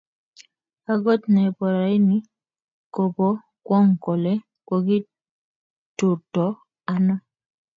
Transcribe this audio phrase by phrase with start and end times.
[0.93, 2.17] okot ne bo raini
[2.93, 3.29] ko bo
[3.65, 4.33] kwong kole
[4.67, 6.45] kokiturto
[6.93, 7.15] ano